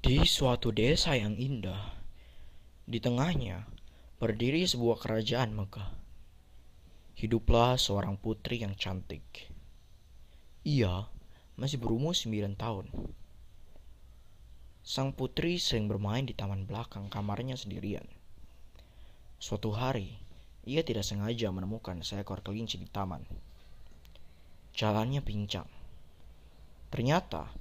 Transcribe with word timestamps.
Di 0.00 0.24
suatu 0.24 0.72
desa 0.72 1.12
yang 1.12 1.36
indah, 1.36 1.92
di 2.88 3.04
tengahnya 3.04 3.68
berdiri 4.16 4.64
sebuah 4.64 4.96
kerajaan 4.96 5.52
megah. 5.52 5.92
Hiduplah 7.20 7.76
seorang 7.76 8.16
putri 8.16 8.64
yang 8.64 8.72
cantik. 8.80 9.52
Ia 10.64 11.04
masih 11.60 11.76
berumur 11.76 12.16
sembilan 12.16 12.56
tahun. 12.56 12.88
Sang 14.80 15.12
putri 15.12 15.60
sering 15.60 15.84
bermain 15.84 16.24
di 16.24 16.32
taman 16.32 16.64
belakang 16.64 17.12
kamarnya 17.12 17.60
sendirian. 17.60 18.08
Suatu 19.36 19.68
hari, 19.76 20.16
ia 20.64 20.80
tidak 20.80 21.04
sengaja 21.04 21.52
menemukan 21.52 22.00
seekor 22.00 22.40
kelinci 22.40 22.80
di 22.80 22.88
taman. 22.88 23.20
Jalannya 24.72 25.20
pincang. 25.20 25.68
Ternyata, 26.88 27.52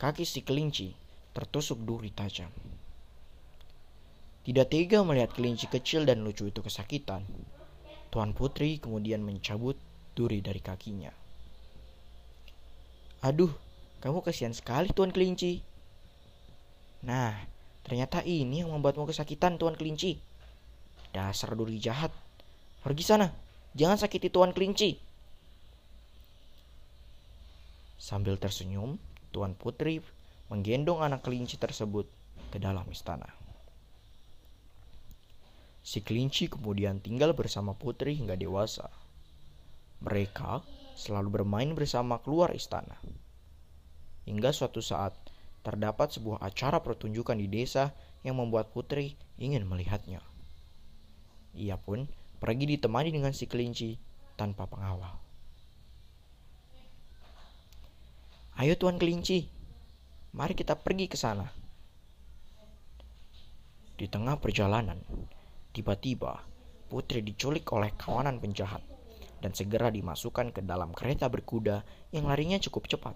kaki 0.00 0.24
si 0.24 0.40
kelinci 0.40 1.03
tertusuk 1.34 1.82
duri 1.82 2.14
tajam. 2.14 2.48
Tidak 4.44 4.66
tega 4.70 5.02
melihat 5.02 5.34
kelinci 5.34 5.66
kecil 5.66 6.06
dan 6.06 6.22
lucu 6.22 6.46
itu 6.46 6.60
kesakitan, 6.62 7.26
Tuan 8.14 8.30
Putri 8.30 8.78
kemudian 8.78 9.26
mencabut 9.26 9.74
duri 10.14 10.38
dari 10.38 10.62
kakinya. 10.62 11.10
Aduh, 13.26 13.50
kamu 14.04 14.22
kasihan 14.22 14.54
sekali 14.54 14.92
Tuan 14.94 15.10
Kelinci. 15.10 15.64
Nah, 17.08 17.34
ternyata 17.82 18.20
ini 18.22 18.62
yang 18.62 18.70
membuatmu 18.70 19.08
kesakitan 19.08 19.58
Tuan 19.58 19.74
Kelinci. 19.74 20.20
Dasar 21.10 21.56
duri 21.58 21.80
jahat. 21.82 22.14
Pergi 22.84 23.02
sana, 23.02 23.32
jangan 23.74 23.96
sakiti 23.96 24.28
Tuan 24.28 24.52
Kelinci. 24.52 25.00
Sambil 27.96 28.36
tersenyum, 28.36 29.00
Tuan 29.32 29.56
Putri 29.56 30.04
menggendong 30.52 31.00
anak 31.00 31.24
kelinci 31.24 31.56
tersebut 31.56 32.08
ke 32.52 32.58
dalam 32.60 32.84
istana. 32.92 33.28
Si 35.84 36.00
kelinci 36.00 36.48
kemudian 36.48 37.00
tinggal 37.04 37.36
bersama 37.36 37.76
putri 37.76 38.16
hingga 38.16 38.40
dewasa. 38.40 38.88
Mereka 40.00 40.64
selalu 40.96 41.42
bermain 41.42 41.72
bersama 41.76 42.20
keluar 42.24 42.56
istana. 42.56 42.96
Hingga 44.24 44.56
suatu 44.56 44.80
saat 44.80 45.12
terdapat 45.60 46.16
sebuah 46.16 46.40
acara 46.40 46.80
pertunjukan 46.80 47.36
di 47.36 47.48
desa 47.48 47.92
yang 48.24 48.40
membuat 48.40 48.72
putri 48.72 49.16
ingin 49.36 49.68
melihatnya. 49.68 50.24
Ia 51.52 51.76
pun 51.76 52.08
pergi 52.40 52.64
ditemani 52.76 53.12
dengan 53.12 53.32
si 53.36 53.44
kelinci 53.44 54.00
tanpa 54.40 54.64
pengawal. 54.64 55.20
Ayo 58.54 58.78
tuan 58.78 58.96
kelinci, 58.96 59.50
Mari 60.34 60.58
kita 60.58 60.74
pergi 60.74 61.06
ke 61.06 61.14
sana. 61.14 61.46
Di 63.94 64.10
tengah 64.10 64.34
perjalanan, 64.42 64.98
tiba-tiba 65.70 66.42
putri 66.90 67.22
diculik 67.22 67.70
oleh 67.70 67.94
kawanan 67.94 68.42
penjahat 68.42 68.82
dan 69.38 69.54
segera 69.54 69.94
dimasukkan 69.94 70.50
ke 70.50 70.58
dalam 70.66 70.90
kereta 70.90 71.30
berkuda 71.30 71.86
yang 72.10 72.26
larinya 72.26 72.58
cukup 72.58 72.90
cepat. 72.90 73.14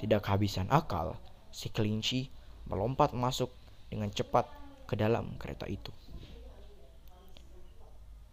Tidak 0.00 0.24
kehabisan 0.24 0.72
akal, 0.72 1.20
si 1.52 1.68
kelinci 1.68 2.32
melompat 2.64 3.12
masuk 3.12 3.52
dengan 3.92 4.08
cepat 4.08 4.48
ke 4.88 4.96
dalam 4.96 5.36
kereta 5.36 5.68
itu. 5.68 5.92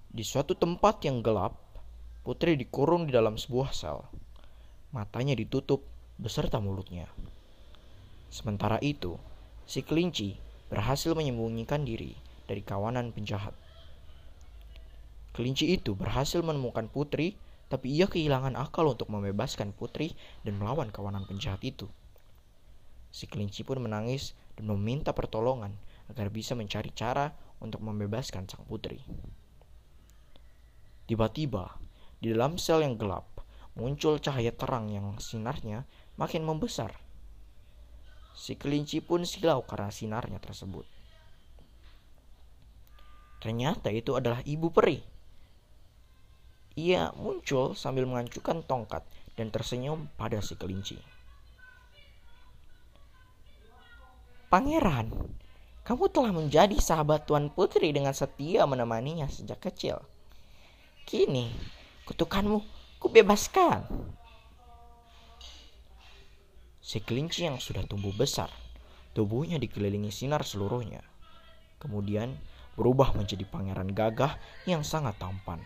Di 0.07 0.23
suatu 0.23 0.55
tempat 0.55 1.03
yang 1.03 1.19
gelap, 1.19 1.59
putri 2.23 2.55
dikurung 2.55 3.07
di 3.07 3.11
dalam 3.11 3.35
sebuah 3.35 3.75
sel. 3.75 4.07
Matanya 4.95 5.35
ditutup 5.35 5.83
beserta 6.15 6.63
mulutnya. 6.63 7.11
Sementara 8.31 8.79
itu, 8.79 9.19
si 9.67 9.83
kelinci 9.83 10.39
berhasil 10.71 11.11
menyembunyikan 11.11 11.83
diri 11.83 12.15
dari 12.47 12.63
kawanan 12.63 13.11
penjahat. 13.11 13.51
Kelinci 15.35 15.75
itu 15.75 15.99
berhasil 15.99 16.39
menemukan 16.39 16.87
putri, 16.87 17.35
tapi 17.67 17.91
ia 17.91 18.07
kehilangan 18.07 18.55
akal 18.55 18.87
untuk 18.87 19.11
membebaskan 19.11 19.75
putri 19.75 20.15
dan 20.47 20.55
melawan 20.55 20.87
kawanan 20.95 21.27
penjahat 21.27 21.59
itu. 21.67 21.91
Si 23.11 23.27
kelinci 23.27 23.67
pun 23.67 23.83
menangis 23.83 24.31
dan 24.55 24.71
meminta 24.71 25.11
pertolongan 25.11 25.75
agar 26.07 26.31
bisa 26.31 26.55
mencari 26.55 26.95
cara 26.95 27.35
untuk 27.59 27.83
membebaskan 27.83 28.47
sang 28.47 28.63
putri. 28.63 29.03
Tiba-tiba, 31.03 31.75
di 32.23 32.31
dalam 32.31 32.55
sel 32.55 32.87
yang 32.87 32.95
gelap, 32.95 33.27
muncul 33.75 34.23
cahaya 34.23 34.55
terang 34.55 34.87
yang 34.87 35.19
sinarnya 35.19 35.83
makin 36.15 36.47
membesar 36.47 37.10
Si 38.31 38.55
kelinci 38.55 39.03
pun 39.03 39.27
silau 39.27 39.63
karena 39.67 39.91
sinarnya 39.91 40.39
tersebut. 40.39 40.87
Ternyata 43.41 43.89
itu 43.89 44.13
adalah 44.13 44.45
ibu 44.45 44.69
peri. 44.69 45.01
Ia 46.77 47.11
muncul 47.17 47.75
sambil 47.75 48.07
mengancurkan 48.07 48.63
tongkat 48.63 49.03
dan 49.35 49.51
tersenyum 49.51 50.07
pada 50.15 50.39
si 50.39 50.55
kelinci. 50.55 50.95
Pangeran, 54.51 55.09
kamu 55.87 56.05
telah 56.11 56.31
menjadi 56.35 56.77
sahabat 56.77 57.25
Tuan 57.25 57.49
Putri 57.49 57.89
dengan 57.95 58.13
setia 58.13 58.67
menemaninya 58.67 59.25
sejak 59.31 59.63
kecil. 59.63 60.03
Kini, 61.07 61.49
kutukanmu 62.05 62.61
kubebaskan. 63.01 63.87
Si 66.91 66.99
kelinci 66.99 67.47
yang 67.47 67.55
sudah 67.55 67.87
tumbuh 67.87 68.11
besar, 68.11 68.51
tubuhnya 69.15 69.55
dikelilingi 69.55 70.11
sinar 70.11 70.43
seluruhnya. 70.43 70.99
Kemudian 71.79 72.35
berubah 72.75 73.15
menjadi 73.15 73.47
pangeran 73.47 73.95
gagah 73.95 74.35
yang 74.67 74.83
sangat 74.83 75.15
tampan. 75.15 75.63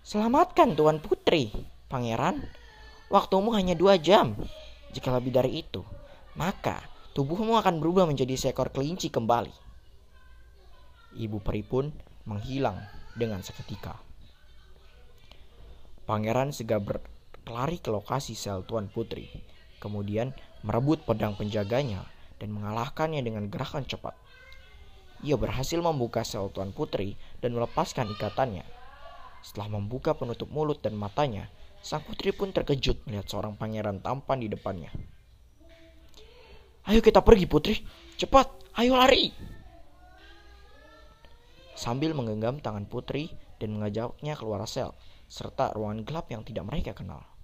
Selamatkan 0.00 0.72
Tuan 0.72 1.04
Putri, 1.04 1.52
pangeran. 1.92 2.48
Waktumu 3.12 3.52
hanya 3.52 3.76
dua 3.76 4.00
jam. 4.00 4.32
Jika 4.96 5.12
lebih 5.12 5.36
dari 5.36 5.60
itu, 5.60 5.84
maka 6.32 6.80
tubuhmu 7.12 7.60
akan 7.60 7.76
berubah 7.76 8.08
menjadi 8.08 8.40
seekor 8.40 8.72
kelinci 8.72 9.12
kembali. 9.12 9.52
Ibu 11.12 11.44
peri 11.44 11.60
pun 11.60 11.92
menghilang 12.24 12.80
dengan 13.12 13.44
seketika. 13.44 14.00
Pangeran 16.08 16.56
segera 16.56 16.80
ber 16.80 17.15
lari 17.50 17.78
ke 17.78 17.94
lokasi 17.94 18.34
sel 18.34 18.66
Tuan 18.66 18.90
Putri, 18.90 19.30
kemudian 19.78 20.34
merebut 20.66 21.06
pedang 21.06 21.38
penjaganya 21.38 22.02
dan 22.42 22.50
mengalahkannya 22.50 23.22
dengan 23.22 23.46
gerakan 23.46 23.86
cepat. 23.86 24.18
Ia 25.24 25.38
berhasil 25.38 25.78
membuka 25.80 26.26
sel 26.26 26.50
Tuan 26.50 26.74
Putri 26.74 27.14
dan 27.40 27.54
melepaskan 27.54 28.10
ikatannya. 28.12 28.66
Setelah 29.40 29.78
membuka 29.78 30.12
penutup 30.12 30.50
mulut 30.50 30.82
dan 30.82 30.98
matanya, 30.98 31.46
sang 31.78 32.02
putri 32.02 32.34
pun 32.34 32.50
terkejut 32.50 33.06
melihat 33.06 33.30
seorang 33.30 33.54
pangeran 33.54 34.02
tampan 34.02 34.42
di 34.42 34.50
depannya. 34.50 34.90
Ayo 36.86 36.98
kita 36.98 37.22
pergi 37.22 37.46
putri, 37.46 37.78
cepat, 38.18 38.74
ayo 38.78 38.98
lari. 38.98 39.30
Sambil 41.78 42.10
menggenggam 42.10 42.58
tangan 42.58 42.90
putri 42.90 43.30
dan 43.62 43.76
mengajaknya 43.76 44.34
keluar 44.34 44.66
sel, 44.66 44.98
serta 45.30 45.74
ruangan 45.76 46.02
gelap 46.02 46.26
yang 46.32 46.42
tidak 46.42 46.66
mereka 46.66 46.96
kenal. 46.96 47.35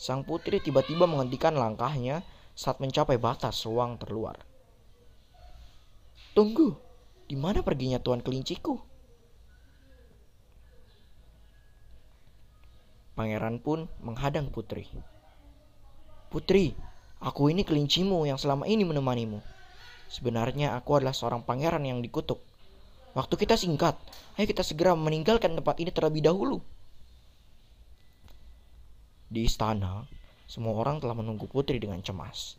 Sang 0.00 0.24
putri 0.24 0.64
tiba-tiba 0.64 1.04
menghentikan 1.04 1.52
langkahnya 1.52 2.24
saat 2.56 2.80
mencapai 2.80 3.20
batas 3.20 3.68
ruang 3.68 4.00
terluar. 4.00 4.40
Tunggu, 6.32 6.72
di 7.28 7.36
mana 7.36 7.60
perginya 7.60 8.00
tuan 8.00 8.24
kelinciku? 8.24 8.80
Pangeran 13.12 13.60
pun 13.60 13.92
menghadang 14.00 14.48
putri. 14.48 14.88
Putri, 16.32 16.72
aku 17.20 17.52
ini 17.52 17.60
kelincimu 17.68 18.24
yang 18.24 18.40
selama 18.40 18.64
ini 18.64 18.88
menemanimu. 18.88 19.44
Sebenarnya 20.08 20.80
aku 20.80 20.96
adalah 20.96 21.12
seorang 21.12 21.44
pangeran 21.44 21.84
yang 21.84 22.00
dikutuk. 22.00 22.40
Waktu 23.12 23.36
kita 23.36 23.60
singkat, 23.60 24.00
ayo 24.40 24.48
kita 24.48 24.64
segera 24.64 24.96
meninggalkan 24.96 25.60
tempat 25.60 25.76
ini 25.76 25.92
terlebih 25.92 26.24
dahulu. 26.24 26.64
Di 29.30 29.46
istana, 29.46 30.10
semua 30.50 30.74
orang 30.74 30.98
telah 30.98 31.14
menunggu 31.14 31.46
putri 31.46 31.78
dengan 31.78 32.02
cemas. 32.02 32.58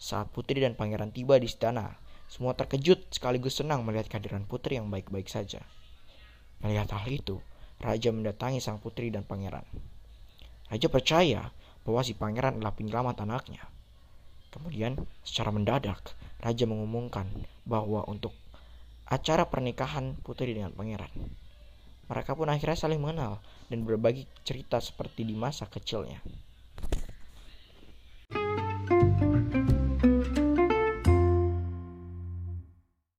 Saat 0.00 0.32
putri 0.32 0.64
dan 0.64 0.72
pangeran 0.72 1.12
tiba 1.12 1.36
di 1.36 1.44
istana, 1.44 2.00
semua 2.24 2.56
terkejut 2.56 3.12
sekaligus 3.12 3.60
senang 3.60 3.84
melihat 3.84 4.08
kehadiran 4.08 4.48
putri 4.48 4.80
yang 4.80 4.88
baik-baik 4.88 5.28
saja. 5.28 5.60
Melihat 6.64 6.88
hal 6.88 7.04
itu, 7.12 7.36
raja 7.84 8.08
mendatangi 8.16 8.64
sang 8.64 8.80
putri 8.80 9.12
dan 9.12 9.28
pangeran. 9.28 9.68
Raja 10.72 10.88
percaya 10.88 11.52
bahwa 11.84 12.00
si 12.00 12.16
pangeran 12.16 12.56
adalah 12.56 12.72
penyelamat 12.72 13.20
anaknya. 13.20 13.68
Kemudian, 14.56 14.96
secara 15.20 15.52
mendadak, 15.52 16.16
raja 16.40 16.64
mengumumkan 16.64 17.28
bahwa 17.68 18.08
untuk 18.08 18.32
acara 19.04 19.44
pernikahan 19.52 20.16
putri 20.24 20.56
dengan 20.56 20.72
pangeran 20.72 21.12
mereka 22.06 22.36
pun 22.36 22.48
akhirnya 22.48 22.76
saling 22.76 23.00
mengenal 23.00 23.40
dan 23.68 23.82
berbagi 23.84 24.28
cerita 24.44 24.78
seperti 24.78 25.24
di 25.24 25.34
masa 25.36 25.64
kecilnya. 25.68 26.20